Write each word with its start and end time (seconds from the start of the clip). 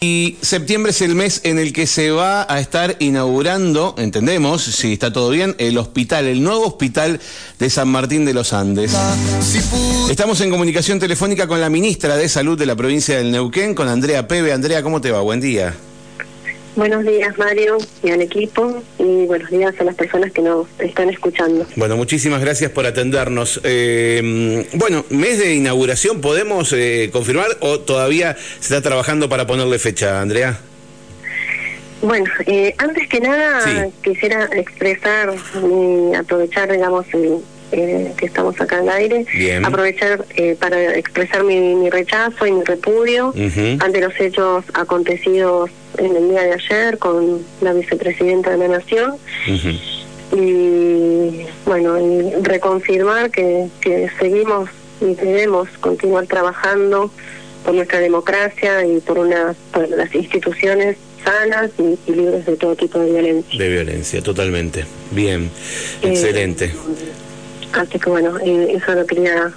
Y 0.00 0.36
septiembre 0.42 0.90
es 0.92 1.02
el 1.02 1.16
mes 1.16 1.40
en 1.42 1.58
el 1.58 1.72
que 1.72 1.88
se 1.88 2.12
va 2.12 2.46
a 2.48 2.60
estar 2.60 2.94
inaugurando, 3.00 3.96
entendemos, 3.98 4.62
si 4.62 4.92
está 4.92 5.12
todo 5.12 5.28
bien, 5.30 5.56
el 5.58 5.76
hospital, 5.76 6.26
el 6.26 6.40
nuevo 6.40 6.68
hospital 6.68 7.18
de 7.58 7.68
San 7.68 7.88
Martín 7.88 8.24
de 8.24 8.32
los 8.32 8.52
Andes. 8.52 8.92
Estamos 10.08 10.40
en 10.40 10.50
comunicación 10.50 11.00
telefónica 11.00 11.48
con 11.48 11.60
la 11.60 11.68
ministra 11.68 12.16
de 12.16 12.28
Salud 12.28 12.56
de 12.56 12.66
la 12.66 12.76
provincia 12.76 13.18
del 13.18 13.32
Neuquén, 13.32 13.74
con 13.74 13.88
Andrea 13.88 14.28
Pebe. 14.28 14.52
Andrea, 14.52 14.84
¿cómo 14.84 15.00
te 15.00 15.10
va? 15.10 15.20
Buen 15.20 15.40
día. 15.40 15.74
Buenos 16.78 17.04
días, 17.04 17.36
Mario, 17.36 17.76
y 18.04 18.10
al 18.10 18.22
equipo, 18.22 18.84
y 19.00 19.26
buenos 19.26 19.50
días 19.50 19.74
a 19.80 19.82
las 19.82 19.96
personas 19.96 20.30
que 20.30 20.42
nos 20.42 20.68
están 20.78 21.10
escuchando. 21.10 21.66
Bueno, 21.74 21.96
muchísimas 21.96 22.40
gracias 22.40 22.70
por 22.70 22.86
atendernos. 22.86 23.60
Eh, 23.64 24.64
bueno, 24.74 25.04
mes 25.10 25.40
de 25.40 25.56
inauguración, 25.56 26.20
¿podemos 26.20 26.72
eh, 26.72 27.10
confirmar 27.12 27.48
o 27.58 27.80
todavía 27.80 28.36
se 28.60 28.76
está 28.76 28.80
trabajando 28.80 29.28
para 29.28 29.44
ponerle 29.44 29.80
fecha, 29.80 30.20
Andrea? 30.20 30.56
Bueno, 32.00 32.26
eh, 32.46 32.72
antes 32.78 33.08
que 33.08 33.22
nada 33.22 33.88
quisiera 34.04 34.48
expresar 34.52 35.34
y 35.56 36.14
aprovechar, 36.14 36.70
digamos, 36.70 37.06
el, 37.12 37.40
eh, 37.72 38.12
que 38.16 38.26
estamos 38.26 38.60
acá 38.60 38.80
en 38.80 38.88
aire, 38.88 39.26
aprovechar 39.62 40.24
eh, 40.36 40.56
para 40.58 40.96
expresar 40.96 41.44
mi, 41.44 41.90
rechazo 41.90 42.46
y 42.46 42.52
mi 42.52 42.64
repudio 42.64 43.32
ante 43.80 44.00
los 44.00 44.18
hechos 44.20 44.64
acontecidos 44.74 45.70
en 45.96 46.16
el 46.16 46.30
día 46.30 46.42
de 46.42 46.52
ayer 46.52 46.98
con 46.98 47.42
la 47.60 47.72
vicepresidenta 47.72 48.50
de 48.50 48.58
la 48.58 48.68
Nación. 48.68 49.16
Y 50.30 51.46
bueno, 51.64 51.98
y 51.98 52.42
reconfirmar 52.42 53.30
que, 53.30 53.68
que 53.80 54.10
seguimos 54.18 54.68
y 55.00 55.14
debemos 55.14 55.68
continuar 55.80 56.26
trabajando 56.26 57.10
por 57.64 57.74
nuestra 57.74 58.00
democracia 58.00 58.84
y 58.86 59.00
por, 59.00 59.18
una, 59.18 59.54
por 59.72 59.88
las 59.88 60.14
instituciones 60.14 60.96
sanas 61.24 61.70
y, 61.78 62.10
libres 62.10 62.46
de 62.46 62.56
todo 62.56 62.76
tipo 62.76 62.98
de 62.98 63.10
violencia. 63.10 63.58
De 63.58 63.68
violencia, 63.68 64.22
totalmente. 64.22 64.84
Bien, 65.10 65.50
eh, 66.02 66.08
excelente. 66.08 66.72
Así 67.72 67.98
que 67.98 68.10
bueno, 68.10 68.38
eh, 68.38 68.76
eso 68.76 68.94
lo 68.94 69.06
quería 69.06 69.52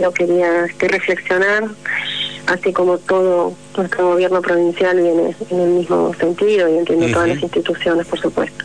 lo 0.00 0.12
quería 0.12 0.64
este, 0.66 0.88
reflexionar, 0.88 1.64
así 2.46 2.72
como 2.72 2.98
todo 2.98 3.54
nuestro 3.76 4.10
gobierno 4.10 4.40
provincial 4.40 4.96
viene 4.96 5.34
en 5.50 5.60
el 5.60 5.68
mismo 5.70 6.14
sentido 6.18 6.68
y 6.68 6.78
entiendo 6.78 7.08
todas 7.08 7.28
las 7.28 7.42
instituciones, 7.42 8.06
por 8.06 8.20
supuesto. 8.20 8.64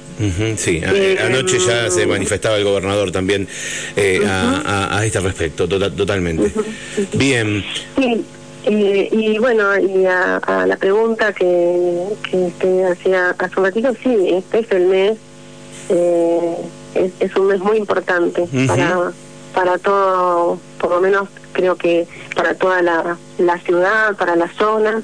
sí, 0.56 0.82
eh, 0.84 1.18
anoche 1.24 1.58
ya 1.60 1.90
se 1.90 2.06
manifestaba 2.06 2.58
el 2.58 2.64
gobernador 2.64 3.12
también 3.12 3.48
eh, 3.96 4.22
a, 4.26 5.02
este 5.06 5.20
respecto, 5.20 5.68
tota, 5.68 5.92
totalmente. 5.92 6.52
Bien. 7.14 7.64
Sí, 7.98 8.26
y 8.70 9.38
bueno, 9.38 9.78
y 9.78 10.06
a, 10.06 10.66
la 10.66 10.78
pregunta 10.78 11.34
que, 11.34 12.04
que 12.30 12.38
usted 12.38 12.84
hacía 12.92 13.36
hace 13.38 13.60
un 13.60 13.66
ratito, 13.66 13.94
sí, 14.02 14.30
este 14.30 14.60
es 14.60 14.72
el 14.72 14.86
mes 14.86 15.18
es, 16.94 17.36
un 17.36 17.48
mes 17.48 17.60
muy 17.60 17.78
importante 17.78 18.48
para 18.68 19.12
para 19.58 19.80
todo, 19.80 20.60
por 20.78 20.92
lo 20.92 21.02
menos 21.02 21.30
creo 21.52 21.76
que 21.76 22.08
para 22.36 22.54
toda 22.54 22.84
la, 22.84 23.18
la 23.40 23.58
ciudad, 23.62 24.16
para 24.16 24.36
la 24.36 24.48
zona, 24.54 25.02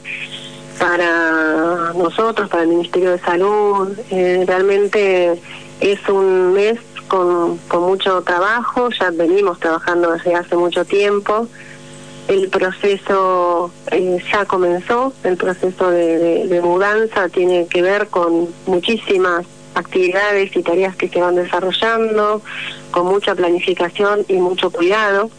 para 0.77 1.93
nosotros, 1.95 2.49
para 2.49 2.61
el 2.61 2.69
Ministerio 2.69 3.13
de 3.13 3.19
Salud. 3.19 3.97
Eh, 4.11 4.43
realmente 4.45 5.41
es 5.79 6.07
un 6.07 6.53
mes 6.53 6.79
con, 7.07 7.57
con 7.67 7.81
mucho 7.81 8.21
trabajo, 8.21 8.89
ya 8.91 9.09
venimos 9.09 9.59
trabajando 9.59 10.11
desde 10.11 10.35
hace 10.35 10.55
mucho 10.55 10.85
tiempo. 10.85 11.47
El 12.27 12.49
proceso 12.49 13.71
eh, 13.91 14.23
ya 14.31 14.45
comenzó, 14.45 15.13
el 15.23 15.35
proceso 15.35 15.89
de, 15.89 16.47
de 16.47 16.61
mudanza 16.61 17.27
tiene 17.29 17.65
que 17.65 17.81
ver 17.81 18.07
con 18.09 18.49
muchísimas 18.67 19.47
actividades 19.75 20.55
y 20.55 20.63
tareas 20.63 20.95
que 20.95 21.09
se 21.09 21.19
van 21.19 21.35
desarrollando, 21.35 22.41
con 22.91 23.07
mucha 23.07 23.35
planificación 23.35 24.25
y 24.27 24.35
mucho 24.35 24.71
cuidado, 24.71 25.29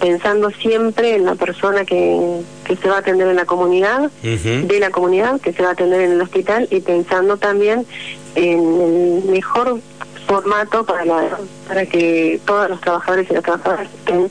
pensando 0.00 0.50
siempre 0.50 1.16
en 1.16 1.26
la 1.26 1.34
persona 1.34 1.84
que, 1.84 2.40
que 2.64 2.76
se 2.76 2.88
va 2.88 2.96
a 2.96 2.98
atender 3.00 3.28
en 3.28 3.36
la 3.36 3.44
comunidad, 3.44 4.10
de 4.22 4.80
la 4.80 4.90
comunidad, 4.90 5.40
que 5.40 5.52
se 5.52 5.62
va 5.62 5.70
a 5.70 5.72
atender 5.72 6.00
en 6.00 6.12
el 6.12 6.20
hospital, 6.20 6.66
y 6.70 6.80
pensando 6.80 7.36
también 7.36 7.86
en 8.34 8.80
el 8.80 9.24
mejor 9.30 9.80
formato 10.26 10.84
para, 10.84 11.04
la, 11.04 11.38
para 11.68 11.86
que 11.86 12.40
todos 12.46 12.70
los 12.70 12.80
trabajadores 12.80 13.28
y 13.30 13.34
las 13.34 13.42
trabajadoras 13.42 13.88
estén, 13.92 14.30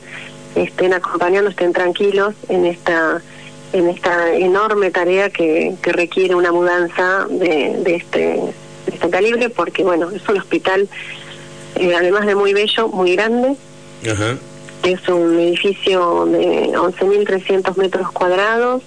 estén 0.54 0.94
acompañando, 0.94 1.50
estén 1.50 1.72
tranquilos 1.72 2.34
en 2.48 2.66
esta 2.66 3.22
en 3.72 3.88
esta 3.88 4.34
enorme 4.34 4.90
tarea 4.90 5.30
que, 5.30 5.76
que 5.80 5.92
requiere 5.92 6.34
una 6.34 6.50
mudanza 6.50 7.26
de, 7.30 7.80
de 7.84 7.94
este 7.94 8.40
este 8.92 9.10
calibre 9.10 9.48
porque, 9.50 9.82
bueno, 9.82 10.10
es 10.10 10.26
un 10.28 10.38
hospital, 10.38 10.88
eh, 11.76 11.94
además 11.96 12.26
de 12.26 12.34
muy 12.34 12.52
bello, 12.52 12.88
muy 12.88 13.14
grande. 13.14 13.56
Es 14.82 15.08
un 15.08 15.38
edificio 15.38 16.24
de 16.26 16.72
11.300 16.72 17.76
metros 17.76 18.10
cuadrados, 18.12 18.82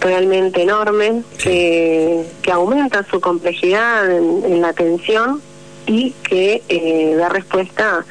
realmente 0.00 0.62
enorme, 0.62 1.22
que, 1.38 2.24
que 2.42 2.50
aumenta 2.52 3.04
su 3.10 3.20
complejidad 3.20 4.10
en, 4.10 4.60
la 4.60 4.68
atención 4.68 5.42
y 5.86 6.12
que 6.22 6.62
eh, 6.68 7.14
da 7.16 7.28
respuesta 7.28 8.04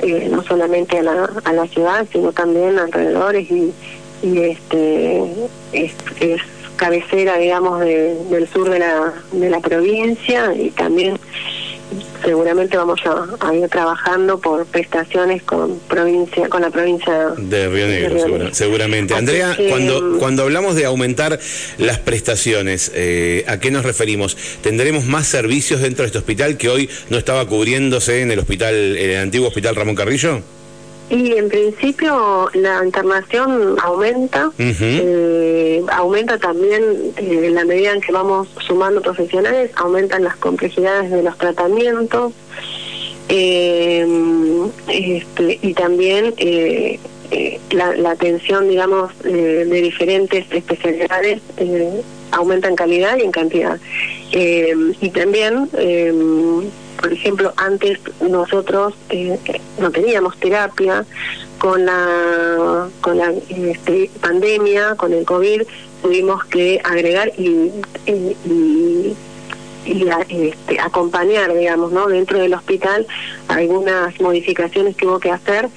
eh, 0.00 0.28
no 0.30 0.42
solamente 0.44 0.98
a 0.98 1.02
la, 1.02 1.30
a 1.44 1.52
la 1.52 1.66
ciudad, 1.66 2.06
sino 2.12 2.32
también 2.32 2.78
alrededores 2.78 3.50
y, 3.50 3.72
y 4.22 4.38
este 4.40 5.22
es, 5.72 5.92
es 6.20 6.40
cabecera, 6.76 7.38
digamos, 7.38 7.80
del 7.80 8.48
sur 8.52 8.70
de 8.70 8.78
la, 8.78 9.12
de 9.32 9.50
la 9.50 9.60
provincia 9.60 10.54
y 10.54 10.70
también 10.70 11.18
seguramente 12.24 12.76
vamos 12.76 13.00
a, 13.40 13.54
ir 13.54 13.68
trabajando 13.68 14.38
por 14.38 14.66
prestaciones 14.66 15.42
con 15.42 15.78
provincia 15.88 16.48
con 16.48 16.62
la 16.62 16.70
provincia 16.70 17.30
de 17.36 17.68
Río 17.68 17.86
Negro, 17.86 18.52
seguramente. 18.52 19.14
Andrea, 19.14 19.56
cuando 19.68 20.00
mm, 20.00 20.18
cuando 20.18 20.42
hablamos 20.42 20.74
de 20.74 20.84
aumentar 20.84 21.38
las 21.78 21.98
prestaciones, 21.98 22.90
eh, 22.94 23.44
¿a 23.46 23.58
qué 23.60 23.70
nos 23.70 23.84
referimos? 23.84 24.36
¿Tendremos 24.62 25.04
más 25.04 25.26
servicios 25.26 25.80
dentro 25.80 26.02
de 26.02 26.06
este 26.06 26.18
hospital 26.18 26.56
que 26.56 26.68
hoy 26.68 26.90
no 27.10 27.18
estaba 27.18 27.46
cubriéndose 27.46 28.22
en 28.22 28.30
el 28.30 28.38
hospital, 28.38 28.74
en 28.74 29.10
el 29.10 29.18
antiguo 29.18 29.48
hospital 29.48 29.76
Ramón 29.76 29.94
Carrillo? 29.94 30.42
Y 31.08 31.34
en 31.34 31.48
principio 31.48 32.50
la 32.54 32.84
internación 32.84 33.76
aumenta, 33.80 34.50
eh, 34.58 35.82
aumenta 35.92 36.36
también 36.38 36.82
eh, 37.16 37.42
en 37.46 37.54
la 37.54 37.64
medida 37.64 37.92
en 37.92 38.00
que 38.00 38.10
vamos 38.10 38.48
sumando 38.66 39.00
profesionales, 39.00 39.70
aumentan 39.76 40.24
las 40.24 40.34
complejidades 40.36 41.12
de 41.12 41.22
los 41.22 41.38
tratamientos 41.38 42.32
eh, 43.28 44.04
este, 44.88 45.58
y 45.62 45.74
también 45.74 46.34
la, 47.70 48.10
atención, 48.10 48.68
digamos, 48.68 49.16
de 49.22 49.64
diferentes 49.64 50.44
especialidades 50.50 51.40
aumenta 52.32 52.68
en 52.68 52.74
calidad 52.74 53.16
y 53.16 53.22
en 53.22 53.30
cantidad. 53.30 53.78
y 54.32 55.10
también 55.10 55.68
por 57.00 57.12
ejemplo, 57.12 57.52
antes 57.56 57.98
nosotros 58.20 58.94
eh, 59.10 59.38
no 59.78 59.90
teníamos 59.90 60.36
terapia 60.38 61.04
con 61.58 61.84
la 61.84 62.88
con 63.00 63.18
la 63.18 63.32
este, 63.48 64.10
pandemia, 64.20 64.94
con 64.96 65.12
el 65.12 65.24
COVID, 65.24 65.62
tuvimos 66.02 66.44
que 66.46 66.80
agregar 66.84 67.32
y, 67.38 67.70
este, 69.86 70.80
acompañar, 70.80 71.54
digamos, 71.54 71.92
¿no? 71.92 72.08
dentro 72.08 72.38
del 72.38 72.54
hospital 72.54 73.06
algunas 73.48 74.20
modificaciones 74.20 74.96
que 74.96 75.06
hubo 75.06 75.20
que 75.20 75.30
hacer 75.30 75.68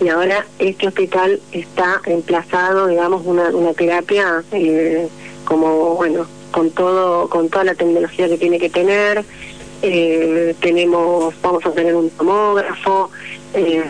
y 0.00 0.08
ahora 0.08 0.46
este 0.58 0.88
hospital 0.88 1.40
está 1.52 2.00
emplazado, 2.04 2.86
digamos, 2.86 3.22
una, 3.24 3.48
una 3.48 3.72
terapia 3.72 4.44
eh, 4.52 5.08
como, 5.44 5.94
bueno, 5.94 6.26
con 6.52 6.70
todo 6.70 7.28
con 7.28 7.48
toda 7.48 7.64
la 7.64 7.74
tecnología 7.74 8.28
que 8.28 8.38
tiene 8.38 8.58
que 8.58 8.70
tener 8.70 9.24
eh, 9.82 10.54
tenemos, 10.60 11.34
vamos 11.42 11.64
a 11.66 11.70
tener 11.72 11.94
un 11.94 12.10
tomógrafo, 12.10 13.10
eh, 13.54 13.84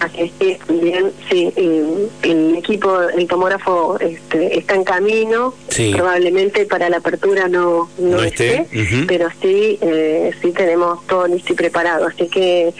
así 0.00 0.32
que 0.38 0.58
también, 0.66 1.12
sí, 1.30 1.52
eh, 1.56 2.08
el 2.22 2.56
equipo, 2.56 3.00
el 3.02 3.26
tomógrafo 3.26 3.98
este, 4.00 4.58
está 4.58 4.74
en 4.74 4.84
camino, 4.84 5.54
probablemente 5.92 6.66
para 6.66 6.90
la 6.90 6.98
apertura 6.98 7.48
no, 7.48 7.88
no, 7.98 8.22
esté, 8.22 8.66
pero 9.06 9.28
sí, 9.40 9.78
eh, 9.80 10.32
sí 10.42 10.52
tenemos 10.52 11.06
todo 11.06 11.26
listo 11.26 11.52
y 11.52 11.56
preparado, 11.56 12.06
así 12.06 12.28
que 12.28 12.74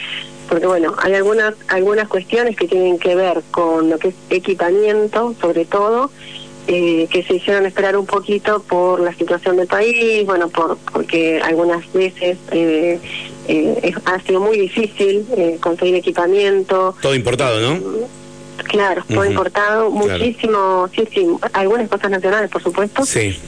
porque 0.48 0.66
bueno, 0.66 0.94
hay 0.98 1.14
algunas 1.14 1.54
algunas 1.68 2.08
cuestiones 2.08 2.56
que 2.56 2.66
tienen 2.66 2.98
que 2.98 3.14
ver 3.14 3.42
con 3.50 3.90
lo 3.90 3.98
que 3.98 4.08
es 4.08 4.14
equipamiento, 4.30 5.34
sobre 5.40 5.66
todo, 5.66 6.10
eh, 6.70 7.08
que 7.10 7.22
se 7.22 7.36
hicieron 7.36 7.64
esperar 7.64 7.96
un 7.96 8.04
poquito 8.04 8.60
por 8.60 9.00
la 9.00 9.14
situación 9.14 9.56
del 9.56 9.66
país, 9.66 10.26
bueno, 10.26 10.50
por 10.50 10.76
porque 10.92 11.40
algunas 11.42 11.90
veces 11.94 12.36
eh, 12.52 13.00
eh, 13.48 13.94
ha 14.04 14.20
sido 14.20 14.40
muy 14.40 14.58
difícil 14.58 15.24
conseguir 15.60 15.94
equipamiento. 15.94 16.94
Todo 17.00 17.14
importado, 17.14 17.58
¿no? 17.58 17.80
Claro, 18.64 19.02
todo 19.08 19.24
importado, 19.24 19.90
muchísimo, 19.90 20.90
sí, 20.94 21.08
sí, 21.10 21.26
algunas 21.54 21.88
cosas 21.88 22.10
nacionales, 22.10 22.50
por 22.50 22.62
supuesto, 22.62 23.02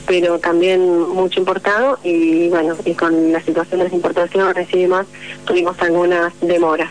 pero 0.07 0.39
también 0.39 0.81
mucho 1.09 1.41
importado 1.41 1.99
y 2.03 2.49
bueno, 2.49 2.75
y 2.85 2.95
con 2.95 3.31
la 3.31 3.41
situación 3.43 3.79
de 3.79 3.83
las 3.83 3.93
importaciones 3.93 4.67
y 4.73 4.79
demás, 4.79 5.05
tuvimos 5.45 5.79
algunas 5.79 6.33
demoras. 6.41 6.89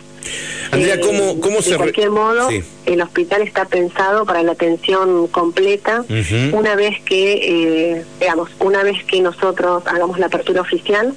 Andrea, 0.71 0.99
¿cómo, 1.01 1.39
cómo 1.41 1.61
se... 1.61 1.71
De 1.71 1.77
cualquier 1.77 2.11
modo, 2.11 2.49
el 2.85 3.01
hospital 3.01 3.41
está 3.41 3.65
pensado 3.65 4.25
para 4.25 4.41
la 4.43 4.53
atención 4.53 5.27
completa 5.27 6.05
una 6.53 6.75
vez 6.75 7.01
que, 7.03 7.93
eh, 7.93 8.05
digamos, 8.19 8.49
una 8.59 8.83
vez 8.83 9.03
que 9.05 9.21
nosotros 9.21 9.83
hagamos 9.85 10.17
la 10.19 10.27
apertura 10.27 10.61
oficial, 10.61 11.13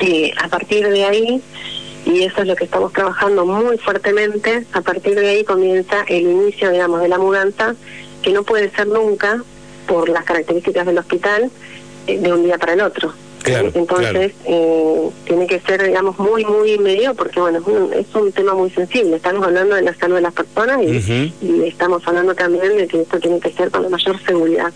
eh, 0.00 0.32
a 0.36 0.48
partir 0.48 0.88
de 0.88 1.04
ahí 1.04 1.42
y 2.04 2.22
eso 2.24 2.42
es 2.42 2.48
lo 2.48 2.56
que 2.56 2.64
estamos 2.64 2.92
trabajando 2.92 3.46
muy 3.46 3.78
fuertemente. 3.78 4.66
A 4.72 4.82
partir 4.82 5.14
de 5.14 5.28
ahí 5.28 5.44
comienza 5.44 6.04
el 6.08 6.22
inicio, 6.22 6.70
digamos, 6.70 7.00
de 7.00 7.08
la 7.08 7.18
mudanza, 7.18 7.74
que 8.22 8.32
no 8.32 8.42
puede 8.42 8.70
ser 8.70 8.88
nunca, 8.88 9.42
por 9.86 10.08
las 10.08 10.24
características 10.24 10.86
del 10.86 10.98
hospital, 10.98 11.50
eh, 12.06 12.18
de 12.18 12.32
un 12.32 12.44
día 12.44 12.58
para 12.58 12.74
el 12.74 12.80
otro. 12.82 13.14
Entonces, 13.46 14.32
eh, 14.46 15.10
tiene 15.26 15.46
que 15.46 15.60
ser, 15.60 15.82
digamos, 15.82 16.18
muy, 16.18 16.44
muy 16.44 16.78
medio, 16.78 17.14
porque, 17.14 17.40
bueno, 17.40 17.60
es 17.92 18.14
un, 18.14 18.32
tema 18.32 18.54
muy 18.54 18.70
sensible. 18.70 19.16
Estamos 19.16 19.44
hablando 19.44 19.74
de 19.76 19.82
la 19.82 19.94
salud 19.94 20.16
de 20.16 20.22
las 20.22 20.32
personas 20.32 20.82
y, 20.82 21.32
y 21.42 21.64
estamos 21.68 22.06
hablando 22.06 22.34
también 22.34 22.76
de 22.76 22.86
que 22.86 23.02
esto 23.02 23.20
tiene 23.20 23.40
que 23.40 23.52
ser 23.52 23.70
con 23.70 23.82
la 23.82 23.90
mayor 23.90 24.18
seguridad 24.24 24.72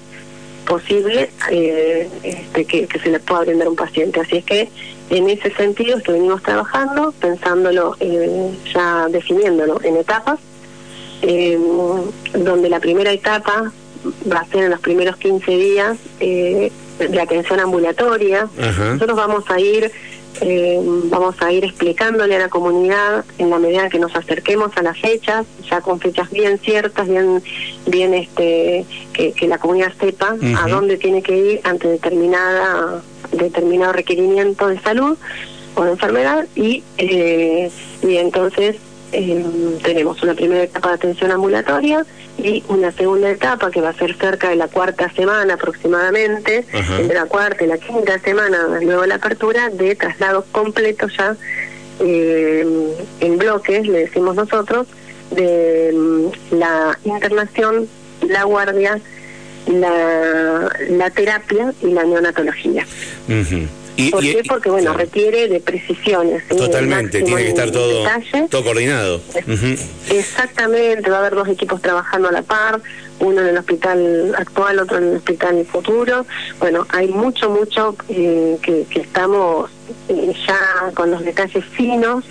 posible 0.69 1.31
eh, 1.51 2.09
este, 2.23 2.65
que, 2.67 2.87
se 3.03 3.11
le 3.11 3.19
pueda 3.21 3.41
brindar 3.41 3.67
a 3.67 3.71
un 3.71 3.77
paciente. 3.77 4.21
Así 4.21 4.37
es 4.37 4.45
que 4.45 4.69
en 5.11 5.29
ese 5.31 5.51
sentido 5.55 5.97
es 5.97 6.05
que 6.05 6.13
venimos 6.13 6.43
trabajando, 6.43 7.13
pensándolo, 7.19 7.97
eh, 7.99 8.51
ya 8.73 9.09
definiéndolo 9.09 9.81
en 9.83 9.97
etapas, 9.97 10.39
eh, 11.23 11.59
donde 12.35 12.69
la 12.69 12.79
primera 12.79 13.11
etapa 13.11 13.73
va 14.31 14.39
a 14.39 14.47
ser 14.47 14.65
en 14.65 14.71
los 14.71 14.81
primeros 14.81 15.17
15 15.17 15.51
días 15.51 15.97
de 16.99 17.21
atención 17.21 17.61
ambulatoria. 17.61 18.49
Nosotros 18.57 19.17
vamos 19.17 19.45
a 19.49 19.61
ir 19.61 19.91
eh, 20.41 20.79
vamos 21.05 21.35
a 21.41 21.53
ir 21.53 21.65
explicándole 21.65 22.37
a 22.37 22.39
la 22.39 22.49
comunidad 22.49 23.25
en 23.39 23.51
la 23.51 23.59
medida 23.59 23.89
que 23.89 23.99
nos 23.99 24.15
acerquemos 24.15 24.71
a 24.77 24.83
las 24.83 24.99
fechas, 24.99 25.47
ya 25.69 25.81
con 25.81 25.99
fechas 25.99 26.31
bien 26.31 26.59
ciertas, 26.59 27.09
bien, 27.09 27.43
bien 27.87 28.15
este, 28.15 28.85
que, 29.13 29.49
la 29.49 29.59
comunidad 29.59 29.93
sepa 29.99 30.37
a 30.57 30.69
dónde 30.69 30.97
tiene 30.97 31.23
que 31.23 31.37
ir 31.37 31.61
ante 31.65 31.89
determinada, 31.89 33.03
determinado 33.33 33.93
requerimiento 33.93 34.69
de 34.69 34.79
salud 34.81 35.19
o 35.75 35.85
de 35.85 35.91
enfermedad 35.93 36.47
y, 36.55 36.85
eh, 36.99 37.71
y 38.03 38.17
entonces 38.17 38.77
eh, 39.13 39.45
tenemos 39.83 40.23
una 40.23 40.35
primera 40.35 40.63
etapa 40.63 40.91
de 40.91 40.95
atención 40.95 41.33
ambulatoria 41.33 42.05
y 42.39 42.63
una 42.69 42.93
segunda 42.93 43.31
etapa 43.31 43.71
que 43.71 43.81
va 43.81 43.91
a 43.91 43.95
ser 43.95 44.17
cerca 44.17 44.49
de 44.49 44.57
la 44.57 44.69
cuarta 44.69 45.11
semana 45.13 45.55
aproximadamente, 45.55 46.65
entre 46.73 47.15
la 47.15 47.27
cuarta 47.27 47.65
y 47.65 47.67
la 47.67 47.79
quinta 47.79 48.19
semana 48.21 48.79
luego 48.81 49.03
de 49.03 49.09
la 49.09 49.17
apertura, 49.17 49.69
de 49.71 49.95
traslados 49.97 50.45
completos 50.53 51.13
ya 51.17 51.37
eh, 52.01 52.67
en 53.21 53.39
bloques, 53.39 53.87
le 53.87 54.01
decimos 54.01 54.37
nosotros, 54.37 54.87
de 55.33 55.93
mm, 55.93 56.55
la 56.57 56.99
internación, 57.05 57.89
la 58.27 58.45
guardia, 58.45 59.01
la, 59.67 60.71
la 60.91 61.11
terapia 61.11 61.75
y 61.83 61.89
la 61.89 62.05
neonatología. 62.05 62.87
¿Por 64.11 64.21
qué? 64.21 64.43
Porque, 64.49 64.71
bueno, 64.71 64.93
requiere 64.95 65.49
de 65.49 65.59
precisiones. 65.59 66.47
Totalmente, 66.47 67.23
tiene 67.23 67.43
que 67.43 67.49
estar 67.49 67.71
todo, 67.73 68.05
todo 68.49 68.65
coordinado. 68.65 69.21
Exactamente, 70.11 71.11
va 71.11 71.17
a 71.17 71.21
haber 71.21 71.35
dos 71.35 71.49
equipos 71.49 71.83
trabajando 71.83 72.29
a 72.29 72.33
la 72.33 72.43
par, 72.43 72.81
uno 73.19 73.41
en 73.41 73.49
el 73.49 73.59
hospital 73.59 74.35
actual, 74.37 74.79
otro 74.79 74.99
en 74.99 75.05
el 75.09 75.17
hospital 75.17 75.67
futuro. 75.67 76.27
Bueno, 76.61 76.87
hay 76.91 77.09
mucho, 77.09 77.51
mucho 77.51 77.97
eh, 78.09 78.57
que, 78.63 78.87
estamos 78.95 79.69
eh, 80.09 80.33
ya 80.47 80.93
con 80.95 81.11
los 81.11 81.25
detalles 81.25 81.65
finos. 81.65 82.25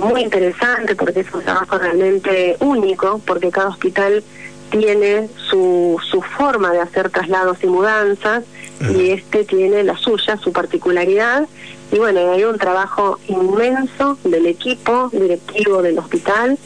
muy 0.00 0.22
interesante 0.22 0.94
porque 0.94 1.20
es 1.20 1.32
un 1.34 1.42
trabajo 1.42 1.78
realmente 1.78 2.56
único, 2.60 3.20
porque 3.26 3.50
cada 3.50 3.68
hospital 3.68 4.22
tiene 4.70 5.28
su, 5.48 6.00
su 6.08 6.22
forma 6.22 6.70
de 6.70 6.78
hacer 6.78 7.10
traslados 7.10 7.58
y 7.64 7.66
mudanzas 7.66 8.44
y 8.80 9.10
este 9.10 9.44
tiene 9.44 9.84
la 9.84 9.96
suya, 9.96 10.38
su 10.38 10.52
particularidad. 10.52 11.46
Y 11.92 11.98
bueno, 11.98 12.32
hay 12.32 12.44
un 12.44 12.58
trabajo 12.58 13.18
inmenso 13.28 14.16
del 14.24 14.46
equipo 14.46 15.10
directivo 15.12 15.82
del 15.82 15.98
hospital 15.98 16.58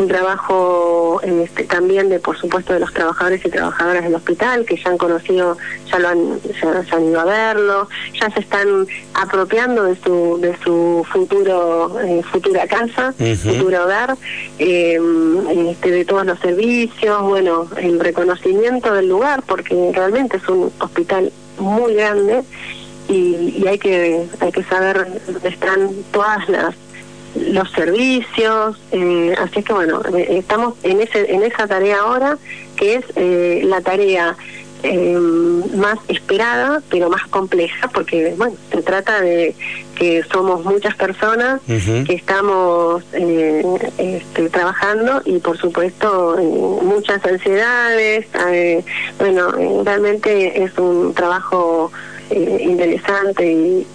un 0.00 0.08
trabajo 0.08 1.20
este, 1.22 1.64
también 1.64 2.08
de 2.08 2.18
por 2.18 2.38
supuesto 2.38 2.72
de 2.72 2.80
los 2.80 2.92
trabajadores 2.92 3.44
y 3.44 3.50
trabajadoras 3.50 4.02
del 4.02 4.14
hospital 4.14 4.64
que 4.64 4.76
ya 4.76 4.90
han 4.90 4.98
conocido 4.98 5.56
ya 5.90 5.98
lo 5.98 6.08
han 6.08 6.40
ya, 6.42 6.96
han 6.96 7.04
ido 7.04 7.20
a 7.20 7.24
verlo 7.24 7.88
ya 8.18 8.30
se 8.30 8.40
están 8.40 8.86
apropiando 9.14 9.84
de 9.84 9.96
su 9.96 10.38
de 10.40 10.56
su 10.64 11.06
futuro 11.12 12.00
eh, 12.00 12.22
futura 12.32 12.66
casa 12.66 13.12
futuro 13.12 13.84
hogar 13.84 14.16
em, 14.58 15.68
este, 15.68 15.90
de 15.90 16.04
todos 16.04 16.24
los 16.24 16.38
servicios 16.40 17.22
bueno 17.22 17.68
el 17.76 18.00
reconocimiento 18.00 18.94
del 18.94 19.08
lugar 19.08 19.42
porque 19.46 19.92
realmente 19.94 20.38
es 20.38 20.48
un 20.48 20.72
hospital 20.80 21.30
muy 21.58 21.94
grande 21.94 22.42
y, 23.08 23.54
y 23.58 23.64
hay 23.66 23.78
que 23.78 24.26
hay 24.40 24.52
que 24.52 24.64
saber 24.64 25.20
dónde 25.26 25.48
están 25.48 25.90
todas 26.10 26.48
las 26.48 26.74
los 27.34 27.70
servicios, 27.72 28.76
eh, 28.92 29.34
así 29.38 29.62
que 29.62 29.72
bueno, 29.72 30.02
eh, 30.16 30.38
estamos 30.38 30.74
en 30.82 31.00
ese 31.00 31.32
en 31.32 31.42
esa 31.42 31.66
tarea 31.66 32.00
ahora 32.00 32.38
que 32.76 32.96
es 32.96 33.04
eh, 33.16 33.62
la 33.64 33.80
tarea 33.80 34.36
más 35.74 35.98
esperada 36.08 36.82
pero 36.88 37.10
más 37.10 37.26
compleja 37.26 37.88
porque 37.88 38.34
bueno 38.38 38.56
se 38.72 38.80
trata 38.80 39.20
de 39.20 39.54
que 39.94 40.22
somos 40.32 40.64
muchas 40.64 40.94
personas 40.94 41.60
que 41.66 42.14
estamos 42.14 43.04
este, 43.12 44.48
trabajando 44.48 45.20
y 45.26 45.38
por 45.38 45.58
supuesto 45.58 46.34
muchas 46.82 47.22
ansiedades 47.26 48.26
bueno 49.18 49.52
realmente 49.84 50.62
es 50.62 50.78
un 50.78 51.12
trabajo 51.12 51.92
eh, 52.30 52.58
interesante 52.62 53.44
y, 53.44 53.86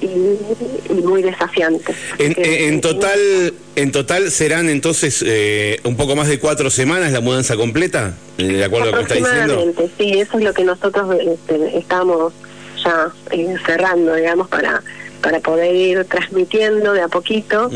muy 1.03 1.21
desafiante. 1.21 1.93
En, 2.17 2.81
total, 2.81 3.19
en 3.75 3.91
total 3.91 4.29
serán 4.29 4.69
entonces 4.69 5.23
eh, 5.25 5.79
un 5.83 5.95
poco 5.95 6.15
más 6.15 6.27
de 6.27 6.39
cuatro 6.39 6.69
semanas 6.69 7.13
la 7.13 7.21
mudanza 7.21 7.55
completa, 7.55 8.13
de 8.37 8.63
acuerdo 8.63 8.89
a 8.89 8.91
lo 8.91 8.97
que 8.97 9.13
está 9.13 9.15
diciendo. 9.15 9.73
Sí, 9.97 10.19
eso 10.19 10.37
es 10.37 10.43
lo 10.43 10.53
que 10.53 10.63
nosotros 10.65 11.15
este, 11.19 11.77
estamos 11.77 12.33
ya 12.83 13.07
eh, 13.31 13.55
cerrando, 13.65 14.15
digamos, 14.15 14.47
para 14.49 14.81
para 15.21 15.39
poder 15.39 15.73
ir 15.73 16.05
transmitiendo 16.05 16.93
de 16.93 17.01
a 17.01 17.07
poquito 17.07 17.71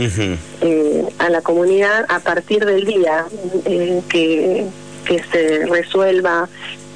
a 1.18 1.30
la 1.30 1.42
comunidad 1.42 2.06
a 2.08 2.20
partir 2.20 2.64
del 2.64 2.86
día 2.86 3.26
que, 4.08 4.66
que 5.06 5.24
se 5.32 5.66
resuelva 5.66 6.48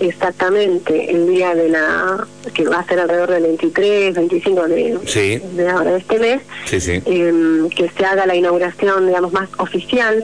exactamente 0.08 1.12
el 1.12 1.28
día 1.28 1.56
de 1.56 1.70
la 1.70 2.28
que 2.54 2.66
va 2.66 2.80
a 2.80 2.86
ser 2.86 3.00
alrededor 3.00 3.32
del 3.32 3.44
23, 3.44 4.16
25 4.16 4.68
de, 4.68 5.40
de 5.54 5.70
ahora 5.70 5.92
de 5.92 5.98
este 5.98 6.20
mes, 6.20 6.42
em, 7.06 7.70
que 7.70 7.90
se 7.90 8.06
haga 8.06 8.26
la 8.26 8.36
inauguración, 8.36 9.08
digamos, 9.08 9.34
más 9.34 9.50
oficial. 9.58 10.24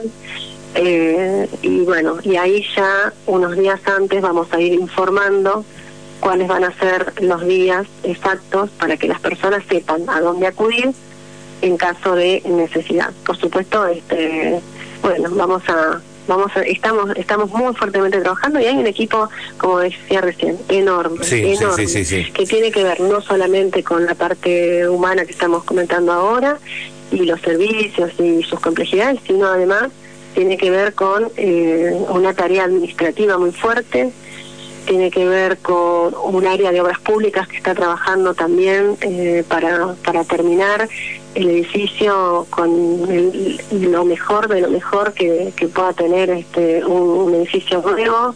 Eh, 0.75 1.47
y 1.63 1.79
bueno, 1.79 2.17
y 2.23 2.35
ahí 2.35 2.63
ya 2.75 3.11
unos 3.25 3.57
días 3.57 3.79
antes 3.85 4.21
vamos 4.21 4.47
a 4.51 4.61
ir 4.61 4.73
informando 4.73 5.65
cuáles 6.19 6.47
van 6.47 6.63
a 6.63 6.77
ser 6.77 7.13
los 7.21 7.45
días 7.45 7.87
exactos 8.03 8.69
para 8.71 8.97
que 8.97 9.07
las 9.07 9.19
personas 9.19 9.63
sepan 9.67 10.07
a 10.09 10.19
dónde 10.21 10.47
acudir 10.47 10.91
en 11.61 11.77
caso 11.77 12.15
de 12.15 12.41
necesidad. 12.45 13.11
Por 13.25 13.37
supuesto, 13.37 13.85
este, 13.87 14.59
bueno, 15.01 15.29
vamos 15.31 15.63
a 15.67 16.01
vamos 16.29 16.51
estamos 16.65 17.09
estamos 17.17 17.49
muy 17.49 17.73
fuertemente 17.75 18.21
trabajando 18.21 18.59
y 18.59 18.65
hay 18.65 18.77
un 18.77 18.87
equipo 18.87 19.27
como 19.57 19.79
decía 19.79 20.21
recién 20.21 20.57
enorme 20.69 21.17
enorme 21.27 21.85
que 22.33 22.45
tiene 22.45 22.71
que 22.71 22.83
ver 22.83 23.01
no 23.01 23.19
solamente 23.21 23.83
con 23.83 24.05
la 24.05 24.15
parte 24.15 24.87
humana 24.87 25.25
que 25.25 25.31
estamos 25.31 25.63
comentando 25.63 26.13
ahora 26.13 26.59
y 27.11 27.25
los 27.25 27.41
servicios 27.41 28.11
y 28.19 28.43
sus 28.43 28.59
complejidades 28.59 29.19
sino 29.25 29.47
además 29.47 29.89
tiene 30.35 30.55
que 30.57 30.69
ver 30.69 30.93
con 30.93 31.29
eh, 31.35 31.99
una 32.09 32.33
tarea 32.35 32.65
administrativa 32.65 33.37
muy 33.39 33.51
fuerte 33.51 34.11
tiene 34.85 35.11
que 35.11 35.25
ver 35.25 35.57
con 35.57 36.13
un 36.23 36.47
área 36.47 36.71
de 36.71 36.81
obras 36.81 36.99
públicas 36.99 37.47
que 37.47 37.57
está 37.57 37.73
trabajando 37.73 38.33
también 38.35 38.97
eh, 39.01 39.43
para, 39.47 39.95
para 40.05 40.23
terminar 40.23 40.87
el 41.35 41.49
edificio 41.49 42.47
con 42.49 42.69
lo 43.71 44.05
mejor 44.05 44.47
de 44.47 44.61
lo 44.61 44.69
mejor 44.69 45.13
que, 45.13 45.53
pueda 45.73 45.93
tener 45.93 46.29
este 46.29 46.83
un, 46.85 47.33
edificio 47.35 47.81
nuevo, 47.81 48.35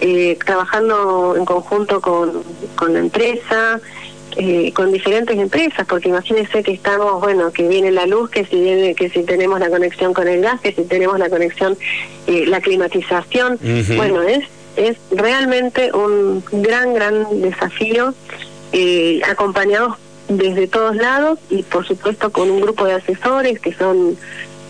eh, 0.00 0.36
trabajando 0.44 1.34
en 1.36 1.44
conjunto 1.44 2.00
con, 2.00 2.42
con 2.76 2.92
la 2.92 3.00
empresa 3.00 3.80
eh, 4.36 4.72
con 4.72 4.90
diferentes 4.90 5.38
empresas, 5.38 5.86
porque 5.86 6.08
imagínense 6.08 6.64
que 6.64 6.72
estamos, 6.72 7.20
bueno, 7.20 7.52
que 7.52 7.68
viene 7.68 7.92
la 7.92 8.04
luz, 8.04 8.30
que 8.30 8.44
si 8.44 8.60
viene, 8.60 8.96
que 8.96 9.08
si 9.08 9.22
tenemos 9.22 9.60
la 9.60 9.70
conexión 9.70 10.12
con 10.12 10.26
el 10.26 10.40
gas, 10.40 10.60
que 10.60 10.72
si 10.72 10.82
tenemos 10.82 11.20
la 11.20 11.30
conexión, 11.30 11.78
eh, 12.26 12.44
la 12.46 12.60
climatización, 12.60 13.60
bueno, 13.96 14.22
es 14.22 14.44
es 14.76 14.96
realmente 15.10 15.92
un 15.92 16.42
gran, 16.50 16.94
gran 16.94 17.40
desafío, 17.40 18.14
eh, 18.72 19.20
acompañados 19.28 19.98
desde 20.28 20.66
todos 20.66 20.96
lados 20.96 21.38
y 21.50 21.62
por 21.62 21.86
supuesto 21.86 22.30
con 22.30 22.50
un 22.50 22.60
grupo 22.60 22.86
de 22.86 22.94
asesores 22.94 23.60
que 23.60 23.74
son 23.74 24.16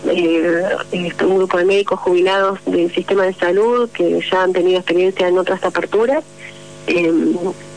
eh, 0.07 0.63
este, 0.91 1.25
un 1.25 1.37
grupo 1.37 1.57
de 1.57 1.65
médicos 1.65 1.99
jubilados 1.99 2.59
del 2.65 2.93
sistema 2.93 3.23
de 3.23 3.33
salud 3.33 3.89
que 3.89 4.19
ya 4.29 4.43
han 4.43 4.53
tenido 4.53 4.77
experiencia 4.77 5.27
en 5.27 5.37
otras 5.37 5.63
aperturas 5.63 6.23
eh, 6.87 7.11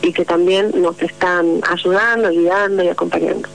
y 0.03 0.13
que 0.13 0.25
también 0.25 0.71
nos 0.75 1.01
están 1.01 1.61
ayudando, 1.67 2.29
guiando 2.29 2.83
y 2.83 2.89
acompañando. 2.89 3.49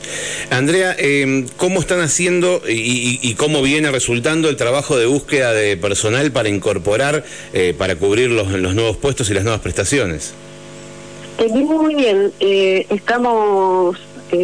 Andrea, 0.51 0.97
eh, 0.99 1.47
¿cómo 1.57 1.79
están 1.79 2.01
haciendo 2.01 2.63
y, 2.69 3.35
cómo 3.37 3.63
viene 3.63 3.91
resultando 3.93 4.49
el 4.49 4.57
trabajo 4.57 4.97
de 4.97 5.07
búsqueda 5.07 5.53
de 5.53 5.77
personal 5.77 6.33
para 6.33 6.49
incorporar, 6.49 7.25
para 7.79 7.97
cubrir 7.97 8.31
los, 8.31 8.51
los 8.51 8.75
nuevos 8.75 8.97
puestos 8.97 9.31
y 9.31 9.35
las 9.35 9.45
nuevas 9.45 9.61
prestaciones? 9.61 10.35
muy 11.53 11.95
bien, 11.95 12.33
estamos 12.41 13.99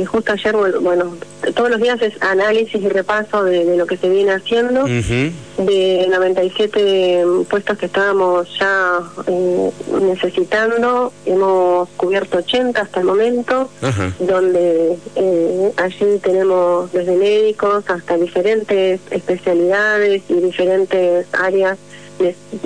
justo 0.06 0.32
ayer, 0.32 0.54
bueno, 0.80 1.16
todos 1.54 1.70
los 1.70 1.80
días 1.80 2.00
es 2.02 2.14
análisis 2.22 2.82
y 2.82 2.88
repaso 2.88 3.44
de, 3.44 3.76
lo 3.76 3.86
que 3.86 3.96
se 3.96 4.08
viene 4.08 4.32
haciendo. 4.32 4.84
De 4.84 6.06
97 6.10 7.24
puestos 7.48 7.76
que 7.76 7.86
estábamos 7.86 8.48
ya 8.58 9.00
eh, 9.26 9.70
necesitando, 10.02 11.12
hemos 11.26 11.88
cubierto 11.90 12.38
80 12.38 12.80
hasta 12.80 13.00
el 13.00 13.06
momento, 13.06 13.68
donde 14.20 14.96
eh, 15.16 15.72
allí 15.76 16.18
tenemos 16.22 16.92
desde 16.92 17.16
médicos 17.16 17.84
hasta 17.88 18.16
diferentes 18.16 19.00
especialidades 19.10 20.22
y 20.28 20.34
diferentes 20.34 21.26
áreas 21.32 21.78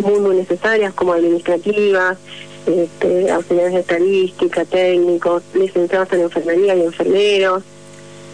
muy, 0.03 0.21
muy 0.21 0.37
necesarias 0.37 0.93
como 0.95 1.13
administrativas, 1.13 2.19
este, 2.67 3.31
auxiliares 3.31 3.75
de 3.75 3.81
estadística, 3.81 4.65
técnicos, 4.65 5.43
licenciados 5.55 6.13
en 6.13 6.21
enfermería 6.23 6.75
y 6.75 6.83
enfermeros, 6.83 7.63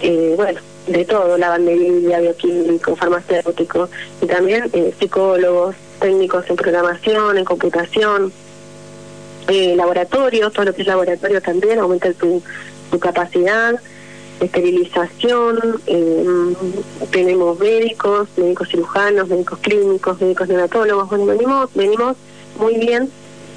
eh, 0.03 0.35
bueno, 0.37 0.61
de 0.87 1.05
todo, 1.05 1.37
lavandería, 1.37 2.21
bioquímico, 2.21 2.97
farmacéutico, 2.97 3.89
y 4.21 4.27
también 4.27 4.71
eh, 4.73 4.95
psicólogos, 4.99 5.77
técnicos 6.01 6.49
en 6.49 6.57
programación, 6.57 7.39
en 7.39 7.45
computación, 7.45 8.33
eh, 9.49 9.75
laboratorio, 9.77 10.51
todo 10.51 10.67
lo 10.67 10.75
que 10.75 10.83
es 10.83 10.89
laboratorio 10.89 11.41
también, 11.41 11.79
aumenta 11.79 12.13
tu, 12.13 12.43
tu 12.91 12.99
capacidad, 12.99 13.75
esterilización, 14.41 15.81
eh, 15.87 16.25
tenemos 17.11 17.59
médicos, 17.59 18.29
médicos 18.37 18.69
cirujanos, 18.69 19.29
médicos 19.29 19.59
clínicos, 19.61 20.21
médicos 20.21 20.49
neonatólogos, 20.49 21.09
bueno, 21.09 21.27
venimos, 21.27 21.71
venimos 21.75 22.17
muy 22.59 22.77
bien 22.79 23.11